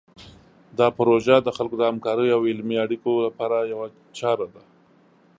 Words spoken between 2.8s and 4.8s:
اړیکو لپاره یوه چاره ده.